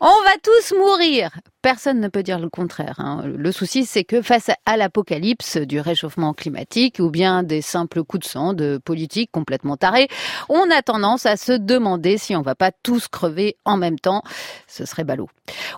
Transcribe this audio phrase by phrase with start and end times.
[0.00, 1.30] On va tous mourir.
[1.60, 3.00] Personne ne peut dire le contraire.
[3.00, 3.24] Hein.
[3.24, 8.24] Le souci, c'est que face à l'apocalypse du réchauffement climatique ou bien des simples coups
[8.24, 10.06] de sang de politiques complètement tarés,
[10.48, 14.22] on a tendance à se demander si on va pas tous crever en même temps.
[14.68, 15.28] Ce serait ballot.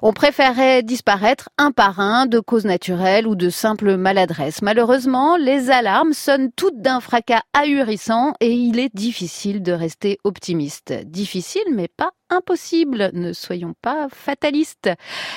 [0.03, 4.61] On préférerait disparaître un par un de causes naturelles ou de simples maladresses.
[4.61, 10.93] Malheureusement, les alarmes sonnent toutes d'un fracas ahurissant et il est difficile de rester optimiste.
[11.07, 13.11] Difficile, mais pas impossible.
[13.12, 14.91] Ne soyons pas fatalistes.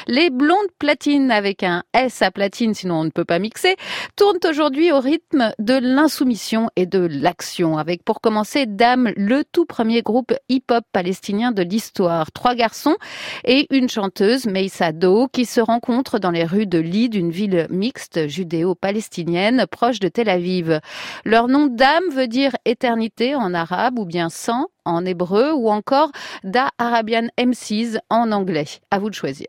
[0.07, 3.75] Les blondes platines avec un S à platine, sinon on ne peut pas mixer,
[4.15, 7.77] tournent aujourd'hui au rythme de l'insoumission et de l'action.
[7.77, 12.31] Avec pour commencer Dame, le tout premier groupe hip-hop palestinien de l'histoire.
[12.31, 12.95] Trois garçons
[13.43, 17.67] et une chanteuse, Meissa Do, qui se rencontrent dans les rues de Lyd, une ville
[17.69, 20.79] mixte judéo-palestinienne proche de Tel Aviv.
[21.25, 26.11] Leur nom Dame veut dire éternité en arabe ou bien sang en hébreu ou encore
[26.43, 28.65] Da Arabian MCs en anglais.
[28.91, 29.47] À vous de choisir.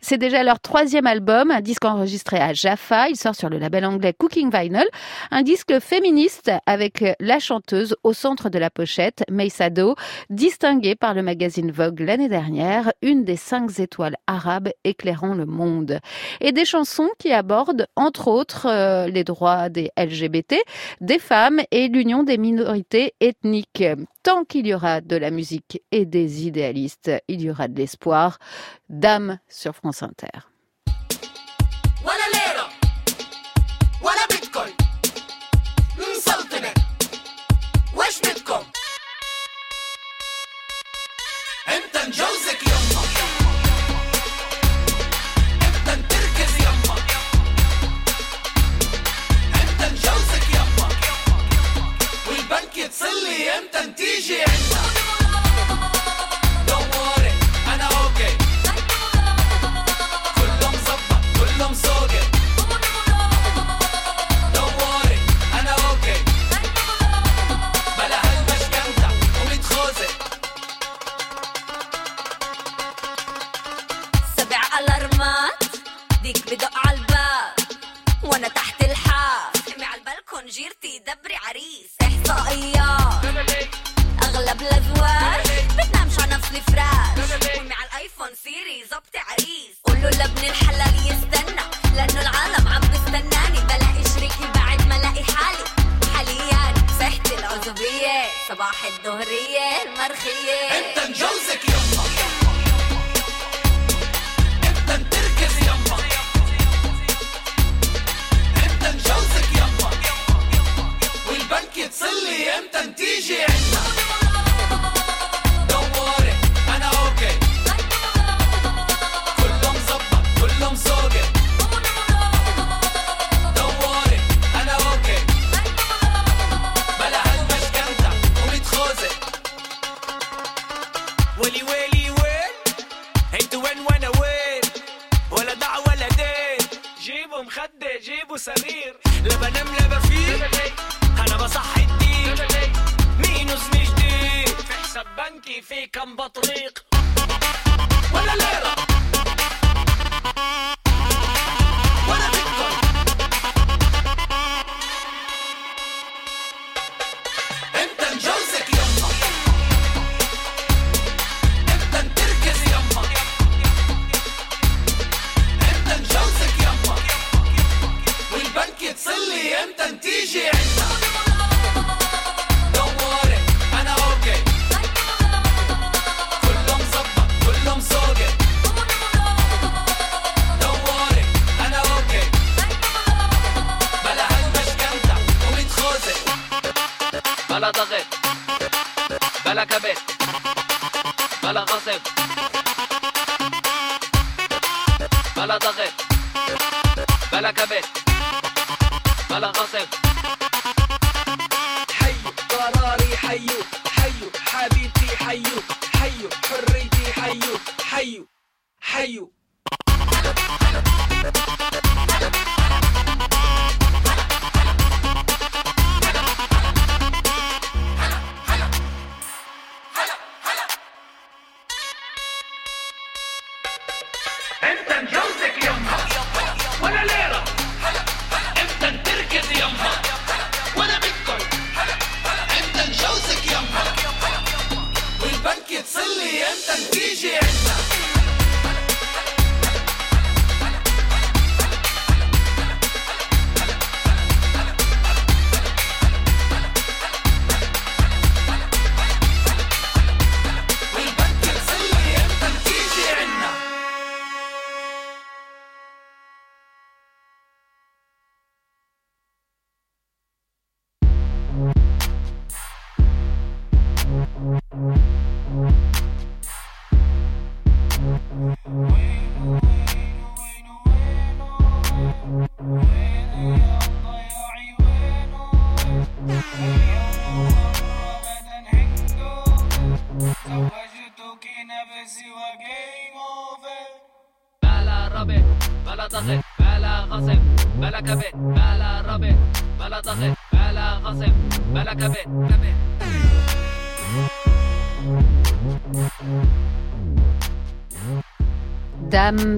[0.00, 3.08] C'est déjà leur troisième album, un disque enregistré à Jaffa.
[3.08, 4.86] Il sort sur le label anglais Cooking Vinyl,
[5.30, 9.96] un disque féministe avec la chanteuse au centre de la pochette, May Sado,
[10.30, 15.98] distinguée par le magazine Vogue l'année dernière, une des cinq étoiles arabes éclairant le monde.
[16.40, 20.56] Et des chansons qui abordent, entre autres, euh, les droits des LGBT,
[21.00, 23.84] des femmes et l'union des minorités ethniques.
[24.22, 27.78] Tant qu'il il y aura de la musique et des idéalistes, il y aura de
[27.78, 28.38] l'espoir.
[28.90, 30.28] Dame sur France Inter.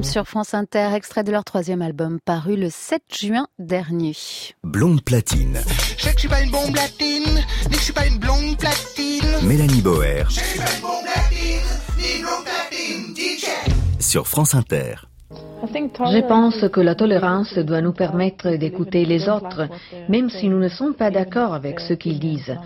[0.03, 4.17] Sur France Inter, extrait de leur troisième album paru le 7 juin dernier.
[4.65, 5.61] Blonde platine.
[5.97, 7.37] Je sais que je suis pas une bombe latine,
[7.71, 9.47] ni je suis pas une blonde platine.
[9.47, 10.25] Mélanie Boer.
[10.29, 11.69] Je suis pas une bombe latine,
[11.99, 14.03] ni blonde platine, DJ.
[14.03, 15.10] Sur France Inter.
[15.33, 19.69] Je pense que la tolérance doit nous permettre d'écouter les autres,
[20.09, 22.57] même si nous ne sommes pas d'accord avec ce qu'ils disent,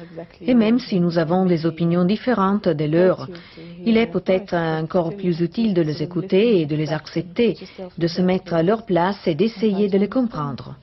[0.41, 3.29] et même si nous avons des opinions différentes des leurs.
[3.85, 7.59] Il est peut-être encore plus utile de les écouter et de les accepter,
[7.99, 10.77] de se mettre à leur place et d'essayer de les comprendre.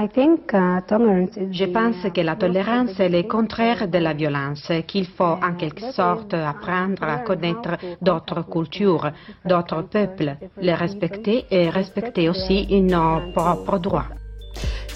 [0.00, 5.90] Je pense que la tolérance est le contraire de la violence, qu'il faut en quelque
[5.90, 9.10] sorte apprendre à connaître d'autres cultures,
[9.44, 14.06] d'autres peuples, les respecter et respecter aussi nos propres droits.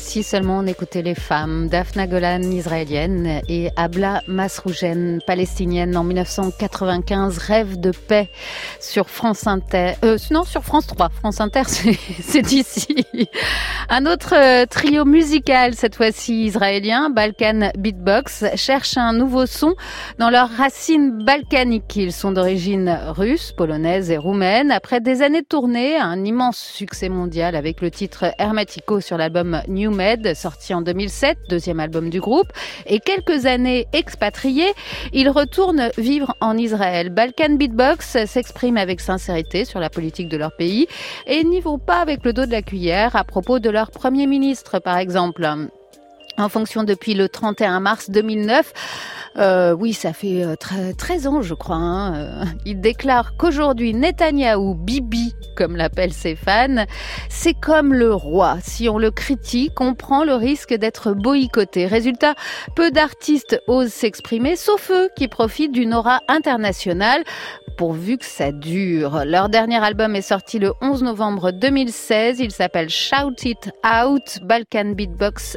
[0.03, 7.39] Si seulement on écoutait les femmes, Daphna Golan, israélienne, et Abla Masrougen, palestinienne, en 1995,
[7.39, 8.29] rêve de paix
[8.81, 9.93] sur France Inter.
[10.05, 11.09] Euh, non, sur France 3.
[11.09, 11.63] France Inter,
[12.21, 13.07] c'est ici.
[13.89, 19.75] Un autre euh, trio musical, cette fois-ci israélien, Balkan Beatbox, cherche un nouveau son
[20.19, 21.97] dans leurs racines balkaniques.
[21.97, 24.73] Ils sont d'origine russe, polonaise et roumaine.
[24.73, 29.63] Après des années de tournée, un immense succès mondial avec le titre Hermetico sur l'album
[29.69, 29.92] New
[30.35, 32.49] Sorti en 2007, deuxième album du groupe,
[32.87, 34.73] et quelques années expatriés,
[35.13, 37.11] ils retournent vivre en Israël.
[37.11, 40.87] Balkan Beatbox s'exprime avec sincérité sur la politique de leur pays
[41.27, 44.27] et n'y vont pas avec le dos de la cuillère à propos de leur premier
[44.27, 45.47] ministre, par exemple.
[46.39, 48.73] En fonction depuis le 31 mars 2009,
[49.39, 51.77] euh, oui, ça fait euh, 13 ans, je crois.
[51.77, 52.15] Hein.
[52.15, 56.85] Euh, il déclare qu'aujourd'hui, Netanyahou, Bibi, comme l'appellent ses fans,
[57.29, 58.59] c'est comme le roi.
[58.63, 61.87] Si on le critique, on prend le risque d'être boycotté.
[61.87, 62.35] Résultat,
[62.75, 67.25] peu d'artistes osent s'exprimer, sauf eux qui profitent d'une aura internationale
[67.77, 69.25] pourvu que ça dure.
[69.25, 72.41] Leur dernier album est sorti le 11 novembre 2016.
[72.41, 75.57] Il s'appelle Shout It Out, Balkan Beatbox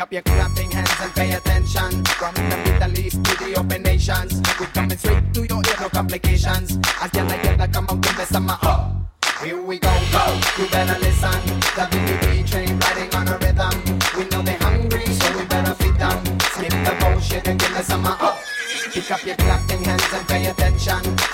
[0.00, 2.04] Up your clapping hands and pay attention.
[2.16, 4.40] From the Middle East to the open nations.
[4.58, 6.78] We coming straight to your ear, no complications.
[7.02, 9.44] As yalla yalla, come on, me some uh, of oh.
[9.44, 11.36] Here we go, go, you better listen.
[11.76, 14.00] The BBB train riding on a rhythm.
[14.16, 16.24] We know they're hungry, so we better feed them.
[16.54, 18.40] Skip the bullshit and give me some uh, of oh.
[18.94, 21.29] Pick up your clapping hands and pay attention.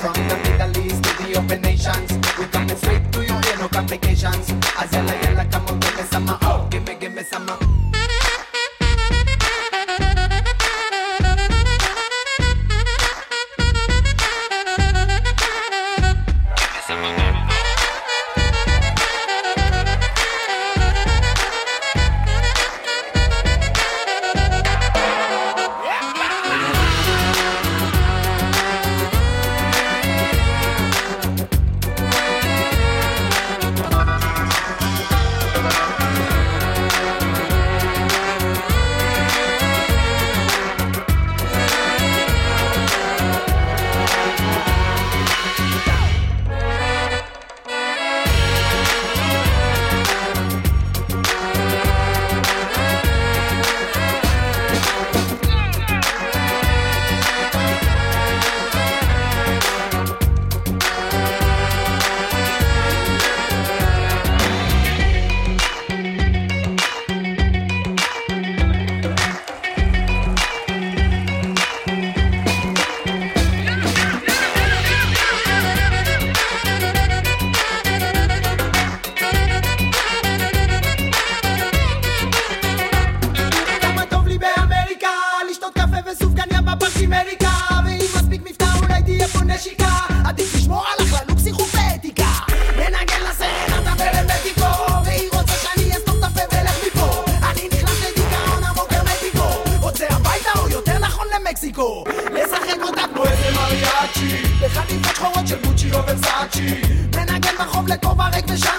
[107.86, 108.75] semblait qu'on va régler chaque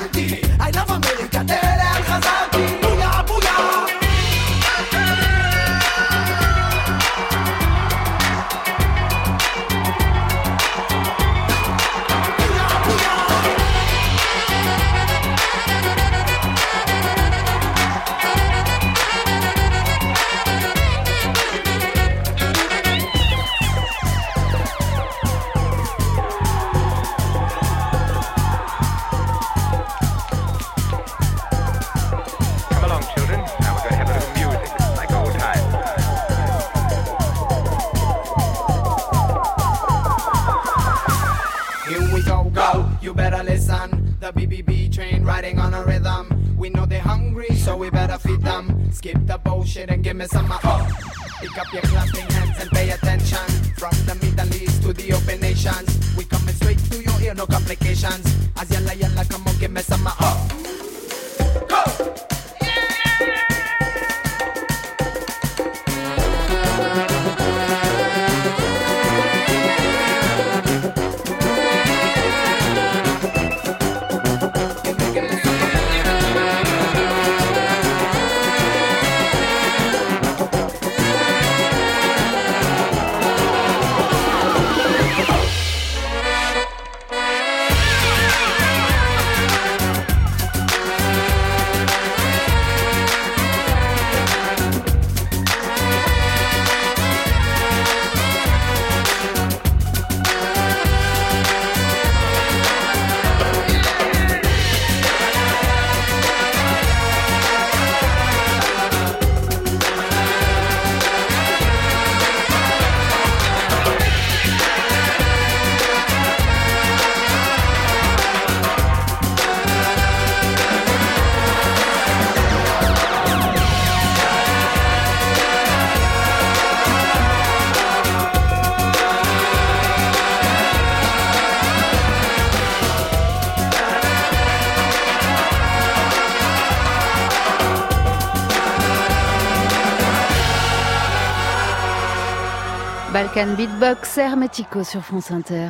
[143.38, 145.70] Balkan Beatbox Hermetico sur France Inter.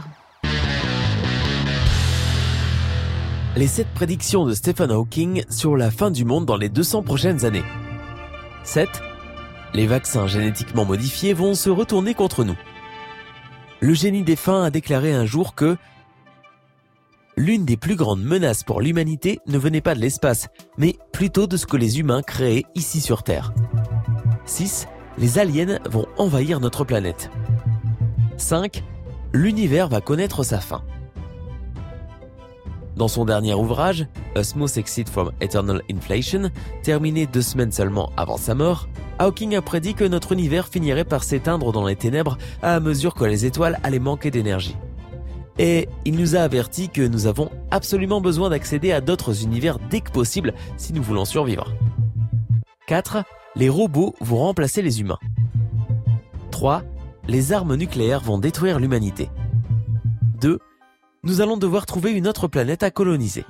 [3.57, 7.43] Les 7 prédictions de Stephen Hawking sur la fin du monde dans les 200 prochaines
[7.43, 7.65] années.
[8.63, 8.87] 7.
[9.73, 12.55] Les vaccins génétiquement modifiés vont se retourner contre nous.
[13.81, 15.75] Le génie des fins a déclaré un jour que
[17.35, 20.47] l'une des plus grandes menaces pour l'humanité ne venait pas de l'espace,
[20.77, 23.51] mais plutôt de ce que les humains créaient ici sur Terre.
[24.45, 24.87] 6.
[25.19, 27.31] Les aliens vont envahir notre planète.
[28.37, 28.83] 5.
[29.33, 30.83] L'univers va connaître sa fin.
[32.95, 34.05] Dans son dernier ouvrage,
[34.35, 36.51] A Smooth Exit from Eternal Inflation,
[36.83, 41.23] terminé deux semaines seulement avant sa mort, Hawking a prédit que notre univers finirait par
[41.23, 44.77] s'éteindre dans les ténèbres à mesure que les étoiles allaient manquer d'énergie.
[45.57, 50.01] Et il nous a averti que nous avons absolument besoin d'accéder à d'autres univers dès
[50.01, 51.73] que possible si nous voulons survivre.
[52.85, 53.23] 4.
[53.59, 55.17] Les robots vont remplacer les humains.
[56.51, 56.83] 3.
[57.27, 59.31] Les armes nucléaires vont détruire l'humanité.
[60.41, 60.59] 2.
[61.23, 63.45] Nous allons devoir trouver une autre planète à coloniser.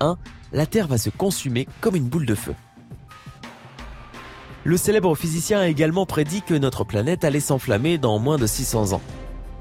[0.00, 0.16] 1.
[0.54, 2.54] La Terre va se consumer comme une boule de feu.
[4.64, 8.94] Le célèbre physicien a également prédit que notre planète allait s'enflammer dans moins de 600
[8.94, 9.02] ans.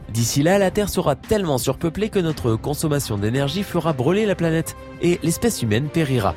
[0.08, 4.78] D'ici là, la Terre sera tellement surpeuplée que notre consommation d'énergie fera brûler la planète
[5.02, 6.34] et l'espèce humaine périra.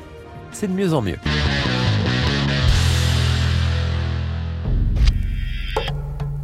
[0.51, 1.17] C'est de mieux en mieux.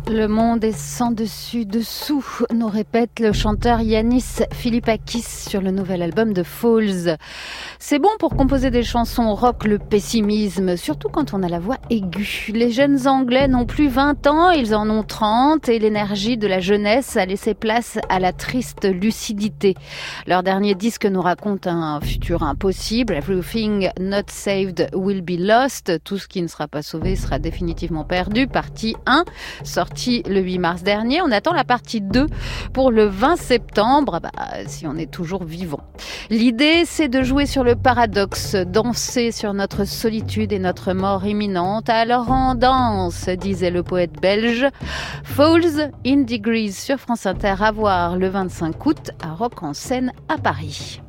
[0.09, 6.01] Le monde est sans dessus dessous, nous répète le chanteur Yanis Philippakis sur le nouvel
[6.01, 7.17] album de Falls.
[7.77, 11.75] C'est bon pour composer des chansons rock le pessimisme, surtout quand on a la voix
[11.89, 12.53] aiguë.
[12.53, 16.61] Les jeunes Anglais n'ont plus 20 ans, ils en ont 30 et l'énergie de la
[16.61, 19.75] jeunesse a laissé place à la triste lucidité.
[20.25, 23.13] Leur dernier disque nous raconte un futur impossible.
[23.13, 26.01] Everything not saved will be lost.
[26.05, 28.47] Tout ce qui ne sera pas sauvé sera définitivement perdu.
[28.47, 29.25] Partie 1,
[29.65, 31.21] sortie le 8 mars dernier.
[31.21, 32.27] On attend la partie 2
[32.73, 34.31] pour le 20 septembre, bah,
[34.67, 35.79] si on est toujours vivant.
[36.29, 41.89] L'idée, c'est de jouer sur le paradoxe, danser sur notre solitude et notre mort imminente.
[41.89, 44.67] Alors en danse, disait le poète belge.
[45.23, 50.11] Falls in Degrees sur France Inter à voir le 25 août à Rock en scène
[50.29, 51.01] à Paris.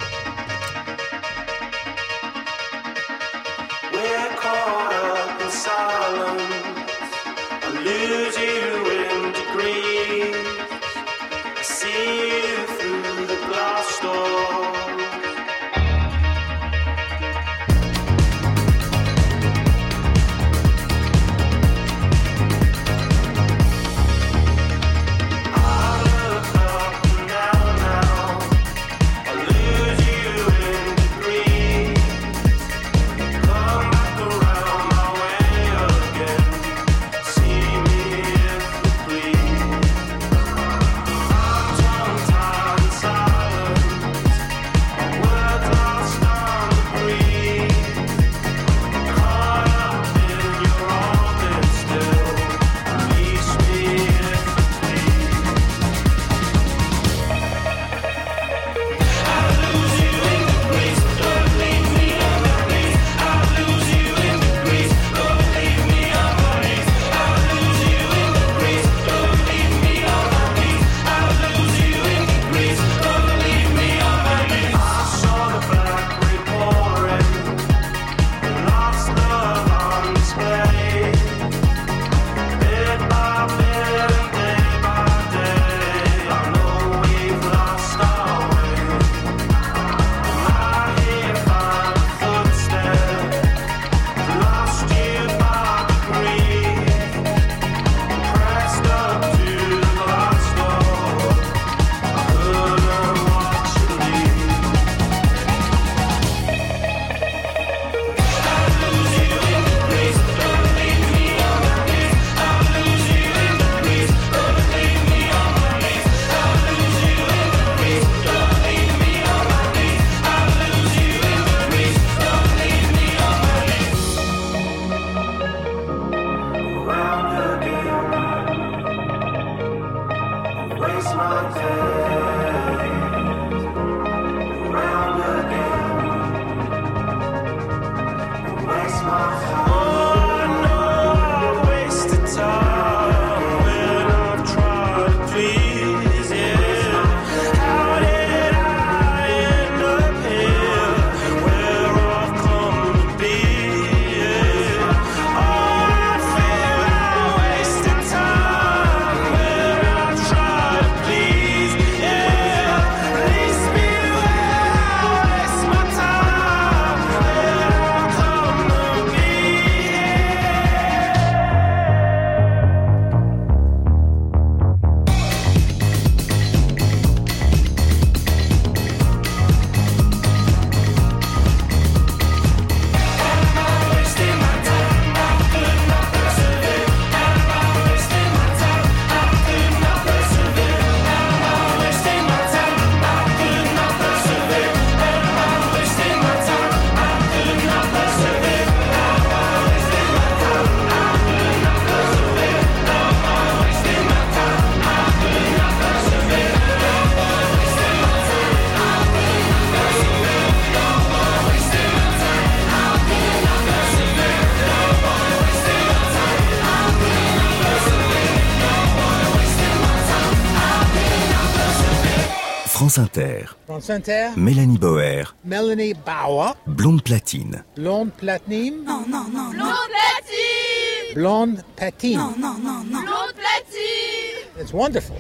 [222.78, 223.56] France Inter.
[223.66, 227.64] France Inter, Mélanie Boer, Melanie Bauer, Blonde Platine.
[227.74, 229.64] Blonde Platine, Non, non, non, non.
[229.88, 232.18] platine Blonde Patine.
[232.18, 233.00] Non, non, non, non.
[233.02, 235.16] Blonde platine It's wonderful.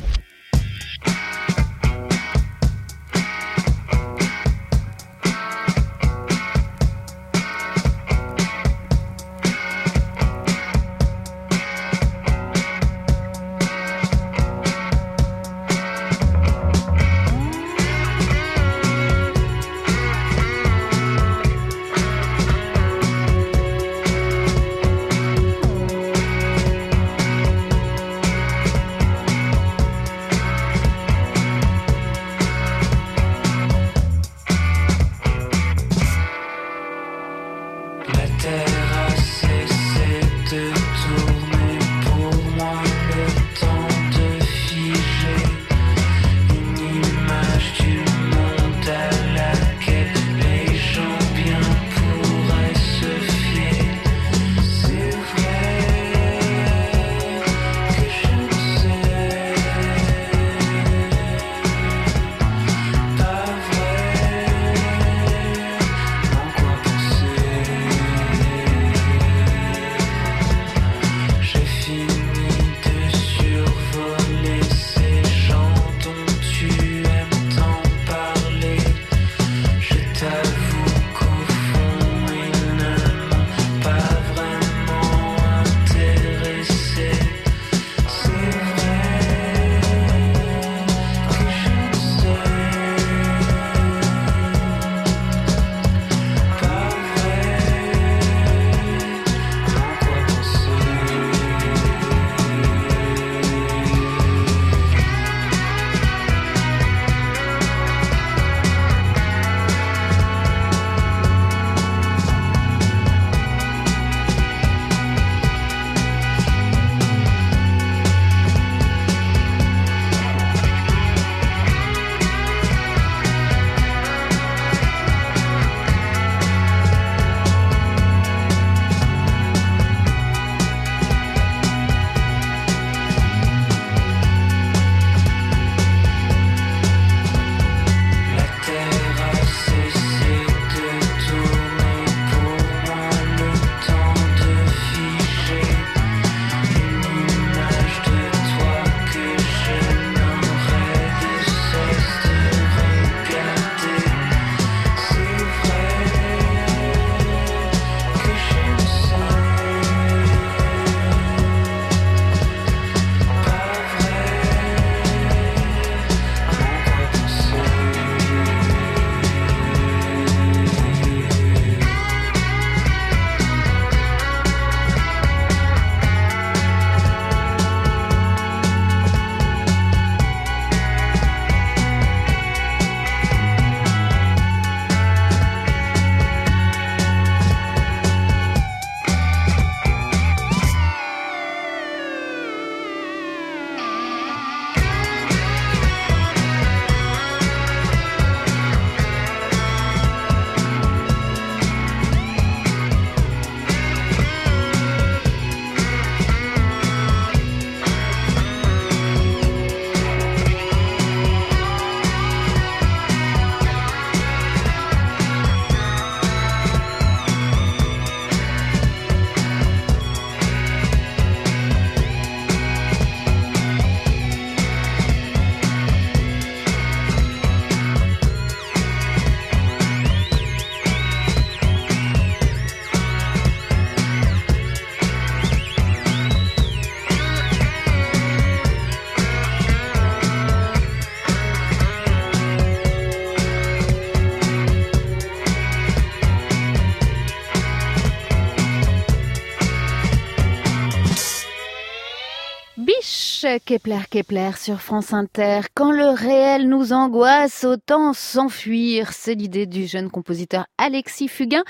[253.64, 255.60] Kepler Kepler sur France Inter.
[255.74, 259.12] Quand le réel nous angoisse, autant s'enfuir.
[259.12, 261.62] C'est l'idée du jeune compositeur Alexis Fugain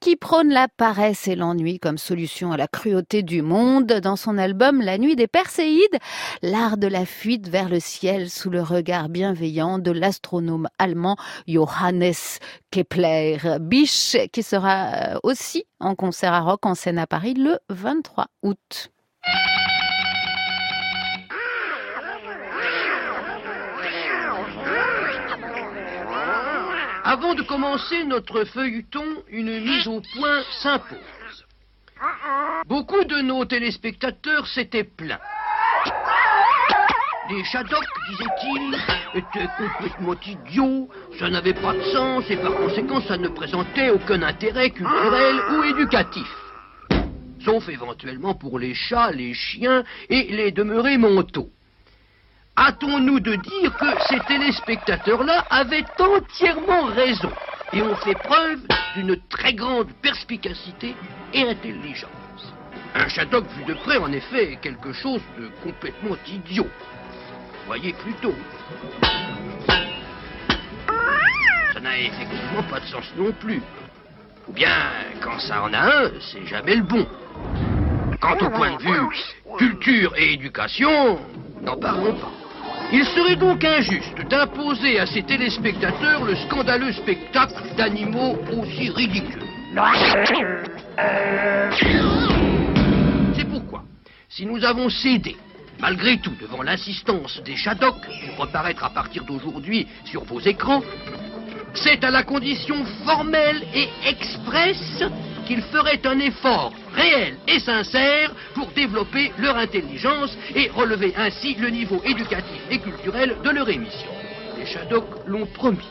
[0.00, 4.38] qui prône la paresse et l'ennui comme solution à la cruauté du monde dans son
[4.38, 5.98] album La nuit des Perséides,
[6.42, 12.14] l'art de la fuite vers le ciel sous le regard bienveillant de l'astronome allemand Johannes
[12.70, 13.58] Kepler.
[13.60, 18.26] Biche qui sera euh, aussi en concert à Rock en scène à Paris le 23
[18.42, 18.90] août.
[27.08, 31.46] Avant de commencer notre feuilleton, une mise au point s'impose.
[32.66, 35.20] Beaucoup de nos téléspectateurs s'étaient plaints.
[37.30, 38.74] Les Shadocks, disait-il,
[39.14, 44.22] étaient complètement idiots, ça n'avait pas de sens et par conséquent ça ne présentait aucun
[44.22, 46.28] intérêt culturel ou éducatif.
[47.44, 51.50] Sauf éventuellement pour les chats, les chiens et les demeurés mentaux.
[52.58, 57.30] Hâtons-nous de dire que ces téléspectateurs-là avaient entièrement raison
[57.72, 58.60] et ont fait preuve
[58.94, 60.96] d'une très grande perspicacité
[61.34, 62.10] et intelligence.
[62.94, 66.66] Un Shadok vu de près, en effet, est quelque chose de complètement idiot.
[67.66, 68.34] Voyez plutôt.
[71.74, 73.60] Ça n'a effectivement pas de sens non plus.
[74.48, 74.76] Ou bien,
[75.20, 77.06] quand ça en a un, c'est jamais le bon.
[78.18, 79.00] Quant au point de vue
[79.58, 81.18] culture et éducation,
[81.60, 82.45] n'en parlons pas.
[82.92, 89.42] Il serait donc injuste d'imposer à ces téléspectateurs le scandaleux spectacle d'animaux aussi ridicules.
[93.34, 93.82] C'est pourquoi,
[94.28, 95.36] si nous avons cédé,
[95.80, 100.82] malgré tout, devant l'insistance des Shadocks, qui reparaître à partir d'aujourd'hui sur vos écrans,
[101.74, 105.02] c'est à la condition formelle et expresse
[105.46, 111.70] qu'ils feraient un effort réel et sincère pour développer leur intelligence et relever ainsi le
[111.70, 114.10] niveau éducatif et culturel de leur émission.
[114.58, 115.88] Les Shadocks l'ont promis.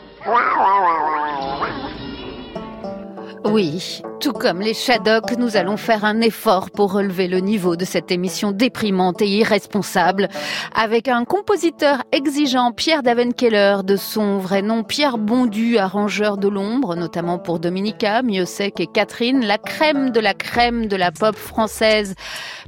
[3.52, 7.84] Oui, tout comme les Shadocks, nous allons faire un effort pour relever le niveau de
[7.84, 10.28] cette émission déprimante et irresponsable
[10.74, 16.96] avec un compositeur exigeant, Pierre Davenkeller, de son vrai nom Pierre Bondu, arrangeur de l'ombre,
[16.96, 22.14] notamment pour Dominica, Miossec et Catherine, la crème de la crème de la pop française.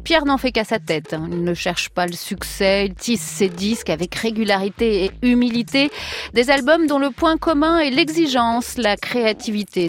[0.04, 1.28] Pierre n'en fait qu'à sa tête, hein.
[1.30, 5.90] il ne cherche pas le succès, il tisse ses disques avec régularité et humilité,
[6.34, 9.88] des albums dont le point commun est l'exigence, la créativité.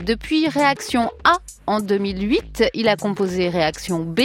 [0.80, 4.22] Réaction A en 2008, il a composé Réaction B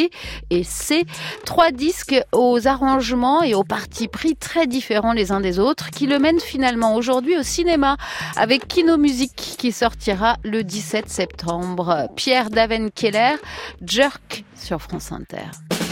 [0.51, 1.05] et C,
[1.45, 6.07] trois disques aux arrangements et aux partis pris très différents les uns des autres, qui
[6.07, 7.97] le mènent finalement aujourd'hui au cinéma
[8.37, 12.09] avec Kino Music qui sortira le 17 septembre.
[12.14, 13.35] Pierre Davenkeller,
[13.83, 15.84] Jerk sur France Inter.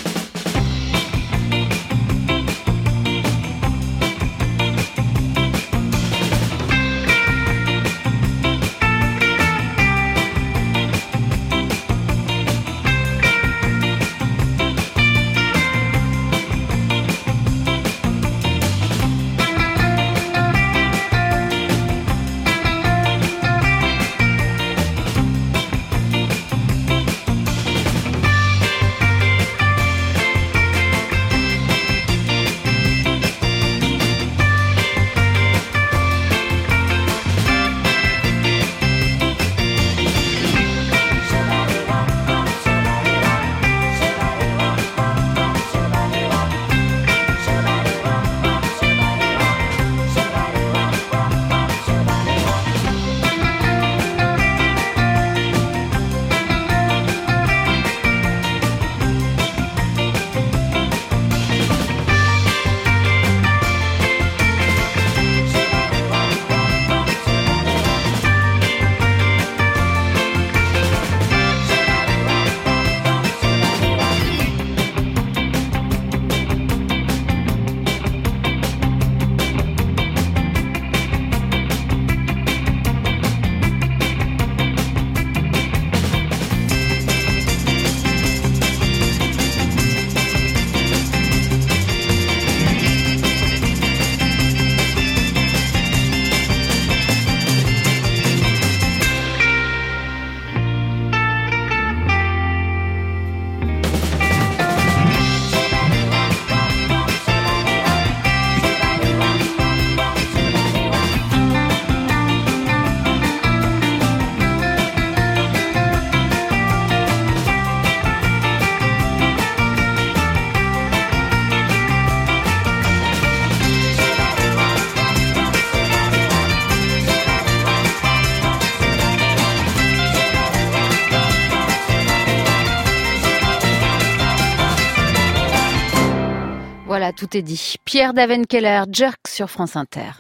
[137.33, 137.77] Tout est dit.
[137.85, 140.11] Pierre Davenkeller, Jerk sur France Inter.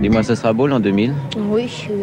[0.00, 1.96] Dis-moi, ça sera beau l'an 2000 Oui, oui.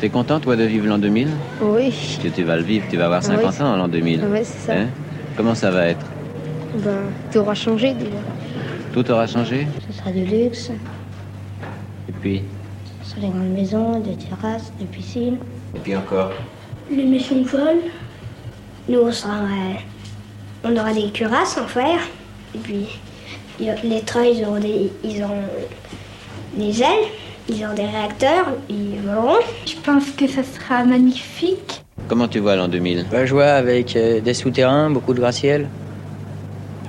[0.00, 1.28] T'es content, toi, de vivre l'an 2000
[1.60, 2.18] Oui.
[2.22, 3.62] Que tu vas le vivre, tu vas avoir 50 Oui.
[3.62, 4.24] ans l'an 2000.
[4.24, 4.72] Ouais, c'est ça.
[4.74, 4.88] Hein
[5.36, 6.04] Comment ça va être
[6.84, 6.90] Bah,
[7.32, 8.10] tout aura changé déjà.
[8.92, 10.70] Tout aura changé Ce sera du luxe.
[12.08, 12.42] Et puis
[13.04, 15.38] sur les grandes maisons, des terrasses, des piscines.
[15.76, 16.32] Et puis encore
[16.90, 17.82] Les maisons volent.
[18.88, 19.74] Nous, on, sera, euh,
[20.64, 21.98] on aura des cuirasses en fer.
[22.54, 22.86] Et puis,
[23.58, 25.42] les trains, ils auront des, ils auront
[26.56, 27.06] des ailes,
[27.48, 29.38] ils auront des réacteurs, ils voleront.
[29.66, 31.82] Je pense que ça sera magnifique.
[32.08, 35.68] Comment tu vois l'an 2000 Bah, je vois avec euh, des souterrains, beaucoup de gratte-ciel.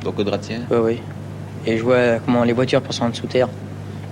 [0.03, 0.61] Beaucoup de gratte-ciel?
[0.69, 0.99] Oui, oui.
[1.65, 3.47] Et je vois comment les voitures passent en dessous terre.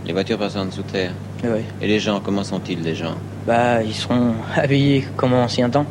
[0.06, 1.12] Les voitures passent en dessous terre?
[1.43, 1.62] Oui, oui.
[1.82, 3.15] Et les gens, comment sont-ils les gens?
[3.45, 5.86] Bah, ils seront habillés comme en ancien temps,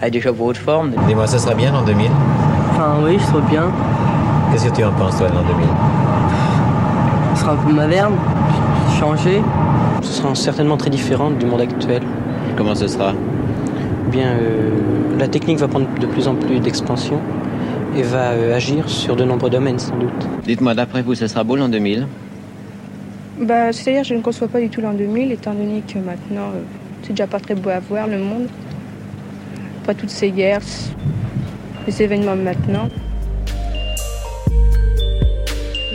[0.00, 0.92] avec des chapeaux de forme.
[1.06, 2.10] Dis-moi, ça sera bien l'an 2000
[2.84, 3.72] Enfin, oui, ce sera bien.
[4.52, 5.66] Qu'est-ce que tu en penses, toi, de l'an 2000
[7.34, 8.12] Ce sera un peu moderne,
[9.00, 9.40] changé.
[10.02, 12.02] Ce sera certainement très différent du monde actuel.
[12.58, 13.14] Comment ce sera
[14.06, 14.70] Eh Bien, euh,
[15.18, 17.20] la technique va prendre de plus en plus d'expansion
[17.96, 20.28] et va euh, agir sur de nombreux domaines sans doute.
[20.44, 22.06] Dites-moi, d'après vous, ce sera beau l'an 2000
[23.40, 26.60] Bah, C'est-à-dire, je ne conçois pas du tout l'an 2000, étant donné que maintenant, euh,
[27.02, 28.48] c'est déjà pas très beau à voir le monde.
[29.86, 30.60] Pas toutes ces guerres,
[31.86, 32.88] les événements maintenant.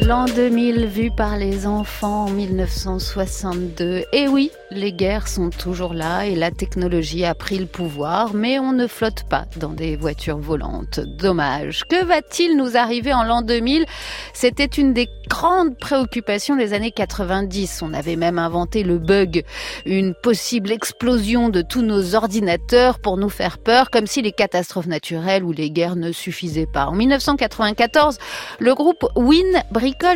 [0.10, 4.06] L'an 2000 vu par les enfants en 1962.
[4.12, 8.58] Et oui, les guerres sont toujours là et la technologie a pris le pouvoir, mais
[8.58, 11.00] on ne flotte pas dans des voitures volantes.
[11.00, 11.84] Dommage.
[11.88, 13.86] Que va-t-il nous arriver en l'an 2000
[14.34, 17.84] C'était une des grandes préoccupations des années 90.
[17.84, 19.44] On avait même inventé le bug,
[19.86, 24.88] une possible explosion de tous nos ordinateurs pour nous faire peur, comme si les catastrophes
[24.88, 26.88] naturelles ou les guerres ne suffisaient pas.
[26.88, 28.18] En 1994,
[28.60, 29.64] le groupe Win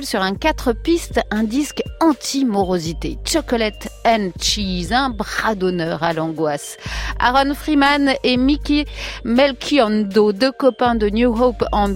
[0.01, 6.77] sur un quatre pistes un disque anti-morosité, Chocolate and Cheese, un bras d'honneur à l'angoisse.
[7.19, 8.85] Aaron Freeman et Mickey
[9.25, 11.89] Melchiondo, deux copains de New Hope en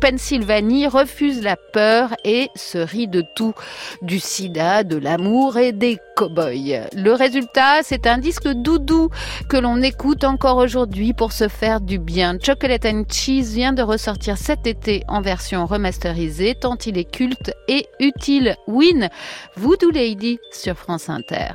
[0.00, 3.54] Pennsylvanie, refusent la peur et se rient de tout,
[4.02, 9.08] du sida, de l'amour et des Le résultat, c'est un disque doudou
[9.48, 12.36] que l'on écoute encore aujourd'hui pour se faire du bien.
[12.42, 17.52] Chocolate and Cheese vient de ressortir cet été en version remasterisée, tant il est culte
[17.68, 18.56] et utile.
[18.66, 19.08] Win,
[19.56, 21.52] Voodoo Lady sur France Inter.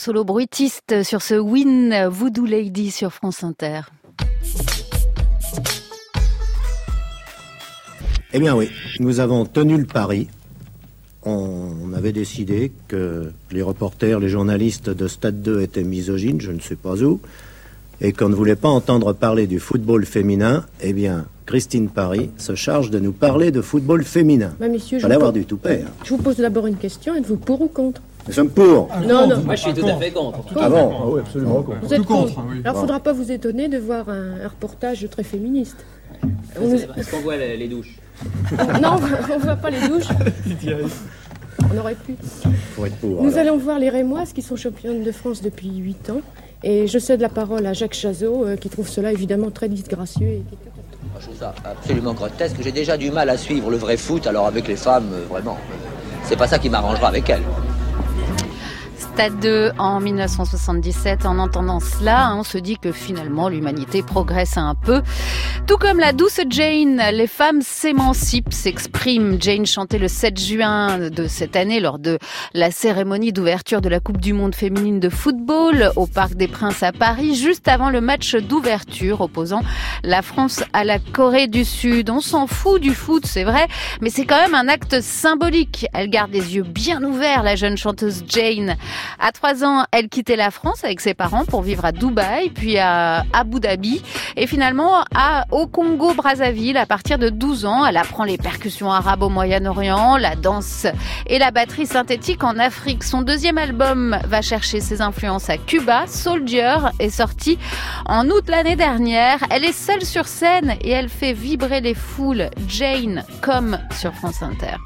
[0.00, 3.82] Solo bruitiste sur ce Win Voodoo Lady sur France Inter.
[8.32, 10.28] Eh bien oui, nous avons tenu le pari.
[11.26, 16.60] On avait décidé que les reporters, les journalistes de Stade 2 étaient misogynes, je ne
[16.60, 17.20] sais pas où,
[18.00, 20.64] et qu'on ne voulait pas entendre parler du football féminin.
[20.80, 24.54] Eh bien, Christine Paris se charge de nous parler de football féminin.
[24.58, 25.84] Bah, messieurs, je du toupet.
[25.86, 25.90] hein.
[26.04, 27.14] Je vous pose d'abord une question.
[27.14, 28.00] Êtes-vous pour ou contre?
[28.26, 28.88] Nous sommes pour.
[29.06, 29.40] Non, non.
[29.44, 30.38] Moi, je suis tout à fait contre.
[30.56, 31.78] Ah bon Ah oui, absolument contre.
[31.82, 32.38] Vous êtes contre.
[32.38, 35.76] Alors, il ne faudra pas vous étonner de voir un, un reportage très féministe.
[36.96, 37.96] Est-ce qu'on voit les, les douches
[38.82, 38.96] Non,
[39.30, 40.08] on ne voit pas les douches.
[41.72, 42.12] On aurait pu.
[42.84, 43.22] Être pour.
[43.22, 43.38] Nous alors.
[43.38, 46.20] allons voir les Rémoises qui sont championnes de France depuis 8 ans.
[46.62, 50.26] Et je cède la parole à Jacques Chazot, euh, qui trouve cela évidemment très disgracieux.
[50.26, 50.56] et qui-
[51.18, 52.56] Je trouve ça absolument grotesque.
[52.62, 55.56] J'ai déjà du mal à suivre le vrai foot, alors avec les femmes, euh, vraiment.
[56.24, 57.42] C'est pas ça qui m'arrangera avec elles.
[59.20, 61.26] Stade 2 en 1977.
[61.26, 65.02] En entendant cela, hein, on se dit que finalement l'humanité progresse un peu.
[65.66, 69.36] Tout comme la douce Jane, les femmes s'émancipent, s'expriment.
[69.38, 72.18] Jane chantait le 7 juin de cette année lors de
[72.54, 76.82] la cérémonie d'ouverture de la Coupe du Monde féminine de football au Parc des Princes
[76.82, 79.60] à Paris, juste avant le match d'ouverture opposant
[80.02, 82.08] la France à la Corée du Sud.
[82.08, 83.68] On s'en fout du foot, c'est vrai,
[84.00, 85.84] mais c'est quand même un acte symbolique.
[85.92, 88.78] Elle garde les yeux bien ouverts, la jeune chanteuse Jane.
[89.18, 92.78] À trois ans, elle quittait la France avec ses parents pour vivre à Dubaï, puis
[92.78, 94.02] à Abu Dhabi,
[94.36, 96.76] et finalement à, au Congo-Brazzaville.
[96.76, 100.86] À partir de 12 ans, elle apprend les percussions arabes au Moyen-Orient, la danse
[101.26, 103.04] et la batterie synthétique en Afrique.
[103.04, 106.06] Son deuxième album va chercher ses influences à Cuba.
[106.06, 107.58] Soldier est sorti
[108.06, 109.38] en août l'année dernière.
[109.50, 112.50] Elle est seule sur scène et elle fait vibrer les foules.
[112.66, 114.76] Jane, comme sur France Inter.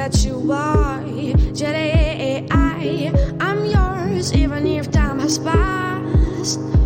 [0.00, 1.02] Without you, are.
[1.52, 6.79] Today, I, I'm yours, even if time has passed.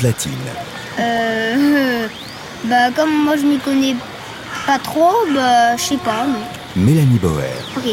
[0.00, 0.32] Platine.
[0.98, 2.06] Euh,
[2.64, 3.94] bah, comme moi je m'y connais
[4.66, 6.24] pas trop, bah, je sais pas.
[6.26, 7.52] mais- Mélanie Bauer.
[7.76, 7.84] Ok.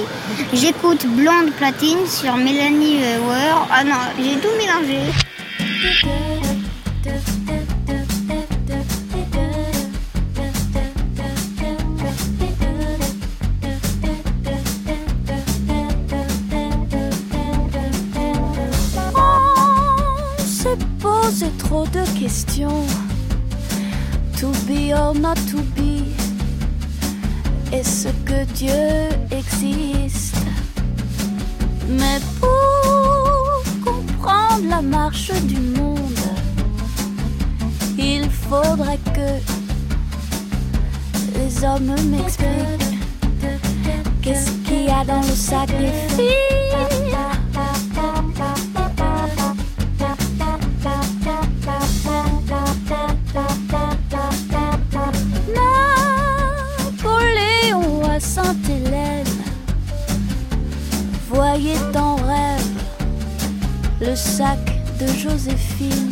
[0.53, 2.97] J'écoute Blonde Platine sur Mélanie
[3.28, 3.68] Weir.
[3.72, 4.99] Ah non, j'ai tout mélangé.
[25.08, 26.03] Or not to be.
[27.72, 30.36] Est-ce que Dieu existe?
[31.88, 36.24] Mais pour comprendre la marche du monde,
[37.97, 39.30] il faudrait que
[41.38, 42.97] les hommes m'expliquent
[44.22, 45.70] qu'est-ce qu'il y a dans le sac
[65.28, 66.07] de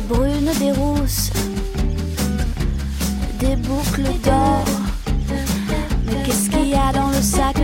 [0.00, 1.30] des brunes, des rousses,
[3.38, 4.64] des boucles d'or.
[6.06, 7.56] Mais qu'est-ce qu'il y a dans le sac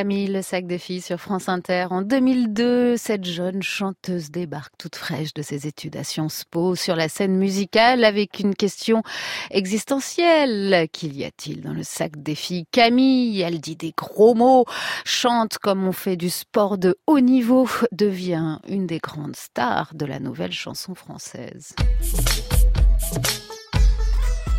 [0.00, 1.88] Camille, le sac des filles sur France Inter.
[1.90, 6.96] En 2002, cette jeune chanteuse débarque toute fraîche de ses études à Sciences Po sur
[6.96, 9.02] la scène musicale avec une question
[9.50, 10.88] existentielle.
[10.90, 12.64] Qu'il y a-t-il dans le sac des filles?
[12.72, 14.64] Camille, elle dit des gros mots,
[15.04, 20.06] chante comme on fait du sport de haut niveau, devient une des grandes stars de
[20.06, 21.74] la nouvelle chanson française.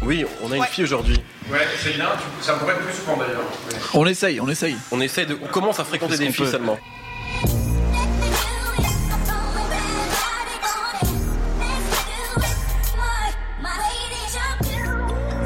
[0.01, 1.21] Oui, on a une fille aujourd'hui.
[1.51, 3.41] Ouais, c'est bien, tu- ça pourrait être plus souvent d'ailleurs.
[3.93, 4.75] On essaye, on essaye.
[4.91, 5.37] On essaye de.
[5.41, 6.51] On commence à fréquenter des filles peut.
[6.51, 6.79] seulement.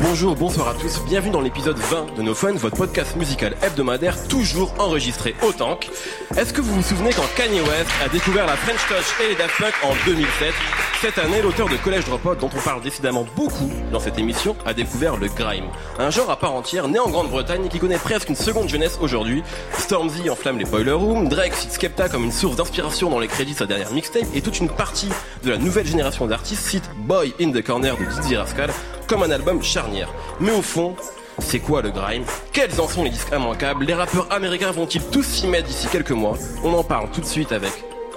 [0.07, 4.27] Bonjour, bonsoir à tous, bienvenue dans l'épisode 20 de No Fun, votre podcast musical hebdomadaire
[4.27, 5.89] toujours enregistré au tank.
[6.37, 9.35] Est-ce que vous vous souvenez quand Kanye West a découvert la French Touch et les
[9.35, 10.53] Daft en 2007
[11.01, 14.75] Cette année, l'auteur de Collège Dropout, dont on parle décidément beaucoup dans cette émission, a
[14.75, 15.65] découvert le grime.
[15.97, 18.99] Un genre à part entière, né en Grande-Bretagne et qui connaît presque une seconde jeunesse
[19.01, 19.43] aujourd'hui.
[19.73, 23.53] Stormzy enflamme les Boiler Room, Drake cite Skepta comme une source d'inspiration dans les crédits
[23.53, 25.09] de sa dernière mixtape, et toute une partie
[25.43, 28.69] de la nouvelle génération d'artistes cite Boy in the Corner de Dizzy Rascal
[29.07, 30.09] comme un album charnière.
[30.39, 30.95] Mais au fond,
[31.39, 32.23] c'est quoi le grime?
[32.51, 33.85] Quels en sont les disques immanquables?
[33.85, 36.37] Les rappeurs américains vont-ils tous s'y mettre d'ici quelques mois?
[36.63, 37.71] On en parle tout de suite avec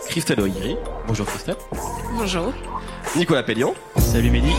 [0.09, 0.77] Christelle O'Hiri.
[1.07, 1.57] Bonjour Christelle.
[2.17, 2.53] Bonjour.
[3.17, 3.75] Nicolas Pellion.
[3.99, 4.53] Salut Mehdi.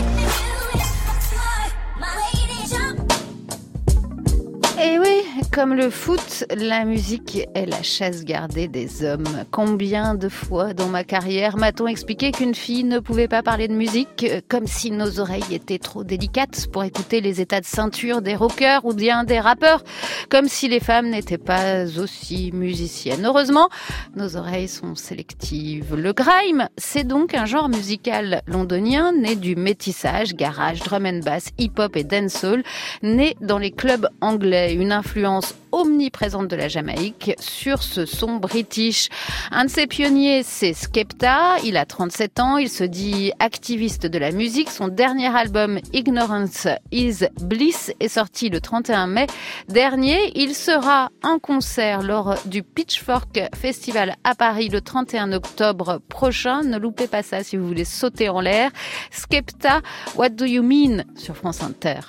[4.82, 9.44] Et oui, comme le foot, la musique est la chasse gardée des hommes.
[9.50, 13.74] Combien de fois dans ma carrière m'a-t-on expliqué qu'une fille ne pouvait pas parler de
[13.74, 18.22] musique, euh, comme si nos oreilles étaient trop délicates pour écouter les états de ceinture
[18.22, 19.82] des rockers ou bien des rappeurs,
[20.28, 23.24] comme si les femmes n'étaient pas aussi musiciennes.
[23.26, 23.70] Heureusement,
[24.14, 25.96] nos oreilles sont sélectives.
[25.96, 31.50] Le grime, c'est donc un genre musical londonien né du métissage, garage, drum and bass,
[31.58, 32.62] hip-hop et dancehall,
[33.02, 34.74] né dans les clubs anglais.
[34.74, 35.39] Une influence
[35.72, 39.08] omniprésente de la Jamaïque sur ce son british.
[39.50, 41.58] Un de ses pionniers, c'est Skepta.
[41.64, 42.56] Il a 37 ans.
[42.58, 44.70] Il se dit activiste de la musique.
[44.70, 49.26] Son dernier album, Ignorance is Bliss, est sorti le 31 mai
[49.68, 50.32] dernier.
[50.34, 56.62] Il sera en concert lors du Pitchfork Festival à Paris le 31 octobre prochain.
[56.62, 58.70] Ne loupez pas ça si vous voulez sauter en l'air.
[59.10, 59.80] Skepta,
[60.16, 61.04] What Do You Mean?
[61.16, 62.00] Sur France Inter.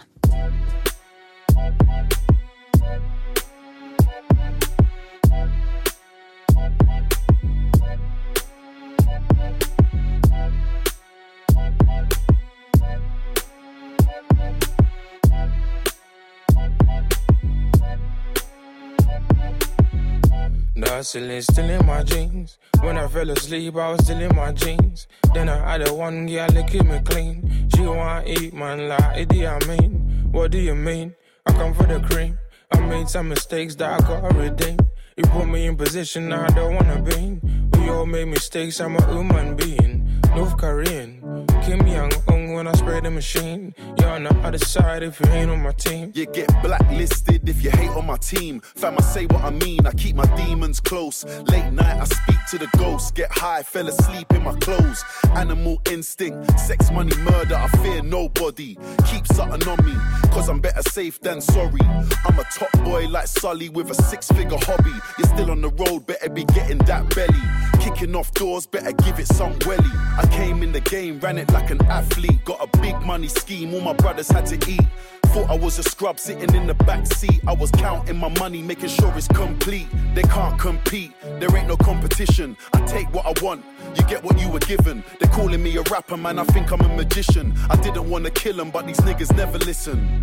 [20.88, 22.58] Hustling still in my jeans.
[22.82, 25.08] When I fell asleep, I was still in my jeans.
[25.34, 27.70] Then I had a one girl that keep me clean.
[27.74, 30.30] She wanna eat, man, like, do I mean?
[30.32, 31.16] What do you mean?
[31.46, 32.38] I come for the cream.
[32.74, 34.78] I made some mistakes that I gotta redeem.
[35.18, 37.70] You put me in position I don't wanna be in.
[37.74, 40.22] We all made mistakes, I'm a human being.
[40.36, 42.12] North Korean, Kim Young
[42.54, 43.74] When I spray the machine.
[43.98, 46.12] You're on the other side if you ain't on my team.
[46.14, 48.60] You get blacklisted if you hate on my team.
[48.76, 51.24] Fam, I say what I mean, I keep my demons close.
[51.24, 53.12] Late night, I speak to the ghosts.
[53.12, 55.04] Get high, fell asleep in my clothes.
[55.36, 58.76] Animal instinct, sex, money, murder, I fear nobody.
[59.06, 59.96] Keep something on me,
[60.32, 61.82] cause I'm better safe than sorry.
[62.26, 64.94] I'm a top boy like Sully with a six figure hobby.
[65.18, 67.42] You're still on the road, better be getting that belly.
[67.80, 69.90] Kicking off doors, better give it some welly.
[70.18, 72.41] I came in the game, ran it like an athlete.
[72.46, 74.86] Got a big money scheme, all my brothers had to eat.
[75.28, 77.40] Thought I was a scrub sitting in the back seat.
[77.48, 79.88] I was counting my money, making sure it's complete.
[80.14, 82.58] They can't compete, there ain't no competition.
[82.74, 83.64] I take what I want,
[83.96, 85.04] you get what you were given.
[85.20, 87.54] They're calling me a rapper, man, I think I'm a magician.
[87.70, 90.22] I didn't wanna kill them, but these niggas never listen.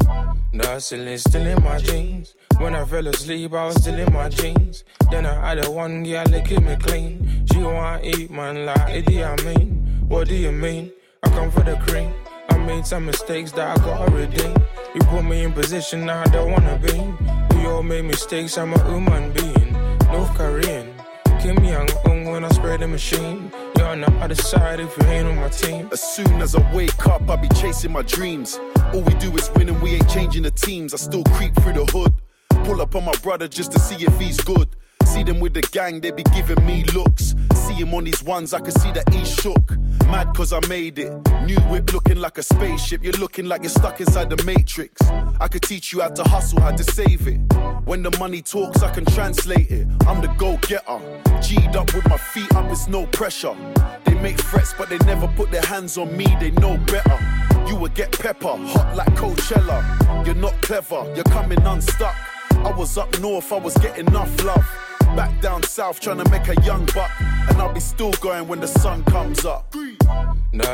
[0.61, 2.35] Hustling still in my jeans.
[2.59, 4.85] When I fell asleep, I was still in my jeans.
[5.11, 7.47] Then I had a one girl keep me clean.
[7.51, 10.05] She wanna eat, man, like, do I mean?
[10.09, 10.93] What do you mean?
[11.23, 12.12] I come for the cream.
[12.51, 14.57] I made some mistakes that I gotta redeem.
[14.95, 17.57] You put me in position I don't wanna be.
[17.57, 19.73] We all made mistakes, I'm a human being.
[20.12, 20.95] North Korean,
[21.41, 23.51] Kim Young Un when I spray the machine.
[23.77, 25.89] You're on the other side if you ain't on my team.
[25.93, 28.59] As soon as I wake up, I be chasing my dreams.
[28.93, 30.95] All we do is win and we ain't changing the teams.
[30.95, 32.14] I still creep through the hood.
[32.64, 34.69] Pull up on my brother just to see if he's good.
[35.13, 37.35] See them with the gang, they be giving me looks.
[37.55, 39.77] See him on these ones, I can see that he's shook.
[40.07, 41.11] Mad cause I made it.
[41.45, 43.03] New whip looking like a spaceship.
[43.03, 45.01] You're looking like you're stuck inside the matrix.
[45.41, 47.39] I could teach you how to hustle, how to save it.
[47.85, 49.87] When the money talks, I can translate it.
[50.07, 51.01] I'm the go getter.
[51.41, 53.57] G'd up with my feet up, it's no pressure.
[54.05, 57.19] They make threats, but they never put their hands on me, they know better.
[57.67, 60.27] You would get pepper, hot like Coachella.
[60.27, 62.15] You're not clever, you're coming unstuck.
[62.51, 64.67] I was up north, I was getting enough love.
[65.17, 67.11] Back down south, trying to make a young buck.
[67.21, 69.75] And I'll be still going when the sun comes up.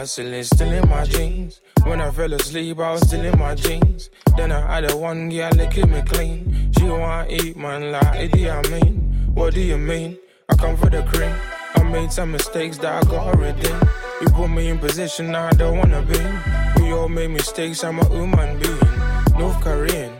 [0.04, 1.62] Hustling still in my jeans.
[1.84, 4.10] When I fell asleep, I was still in my jeans.
[4.36, 6.72] Then I had a one girl keep me clean.
[6.76, 9.30] She wanna eat, man, like, do I mean?
[9.34, 10.18] What do you mean?
[10.50, 11.34] I come for the cream.
[11.76, 13.80] I made some mistakes that I gotta redeem.
[14.20, 16.82] You put me in position I don't wanna be.
[16.82, 19.38] We all made mistakes, I'm a human being.
[19.38, 20.12] North Korean,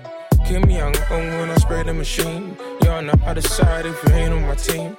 [0.47, 2.57] Kim Young When I spray the machine.
[2.83, 4.97] You're on the other side if you ain't on my team.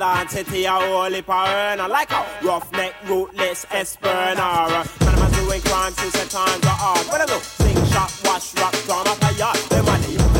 [0.00, 1.80] And City are all if I earn.
[1.80, 4.86] I like a roughneck, rootless Esperna.
[5.04, 7.06] Man, I'm doing crime since the times are hard.
[7.08, 9.56] When I go sing, shot, wash, rock, down up a yard.
[9.68, 10.31] Them money,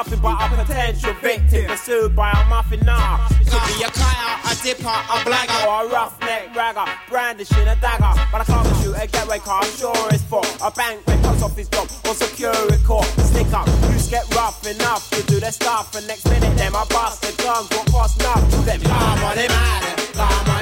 [0.00, 3.18] nothing but a potential victim pursued by a muffin nah.
[3.28, 8.14] Could be a kiter, a dipper, a blagger, or a roughneck ragger, brandishing a dagger.
[8.32, 11.44] But I can't shoot a getaway car, I'm sure it's for a bank, when post
[11.44, 13.04] office job, or security court.
[13.28, 16.86] Stick up, you get rough enough to do their stuff, and next minute them I
[16.86, 18.80] bust the guns, what cost enough to them.
[18.80, 20.60] Come on, they mad, come on,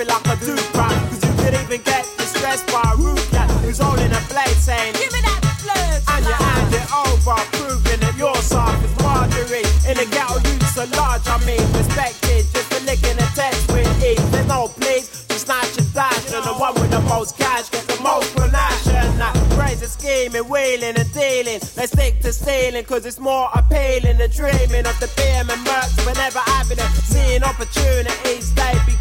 [0.00, 0.94] it like a dude crack.
[1.10, 4.94] Cause you could even get distressed by a rude cat who's holding a blade saying,
[4.94, 6.02] Give me that blade!
[6.06, 9.66] And you hand it over, proving that you're soft as Marjorie.
[9.90, 13.88] In the ghetto, you so large, I mean, respected just for licking a text with
[14.04, 14.22] ease.
[14.30, 16.32] There's no please, just snatch and dash.
[16.32, 18.86] And the one with the most cash gets the most panache.
[18.94, 21.60] And that crazy scheming, wheeling and dealing.
[21.74, 25.96] They stick to stealing, cause it's more appealing than dreaming of the beam and mercs,
[26.04, 26.92] but never having them.
[27.02, 28.97] Seeing opportunities, they be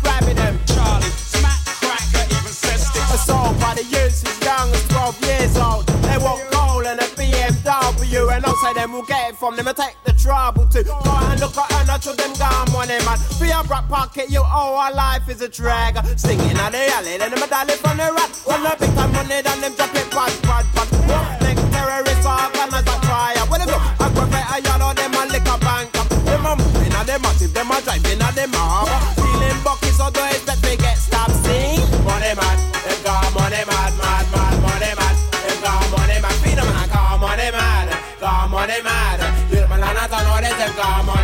[8.57, 11.57] say them will get it from them and take the trouble to go and look
[11.57, 13.17] at her, to them gone money man.
[13.37, 15.97] For your back pocket, you owe our life is a drag.
[16.17, 18.31] Singing at the alley, then a dolly from the rat.
[18.45, 20.87] When the big time money, then them drop it bad, bad, bad.
[21.09, 23.45] Roughneck terrorists, organize a fire.
[23.49, 25.91] When them go, aggravate a or them a lick a bank.
[26.25, 29.16] Them a moving and them active, them a driving and them harbor.
[40.77, 41.16] Don't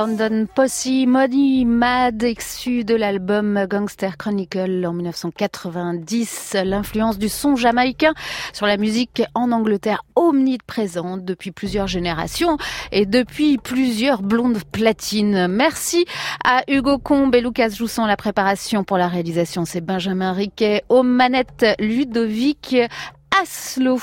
[0.00, 6.56] London Posse, Money Mad, exu de l'album Gangster Chronicle en 1990.
[6.64, 8.14] L'influence du son jamaïcain
[8.54, 12.56] sur la musique en Angleterre omniprésente depuis plusieurs générations
[12.92, 15.48] et depuis plusieurs blondes platines.
[15.48, 16.06] Merci
[16.44, 19.66] à Hugo Combe et Lucas Jousson la préparation pour la réalisation.
[19.66, 22.74] C'est Benjamin Riquet aux manettes Ludovic
[23.38, 24.00] Aslo.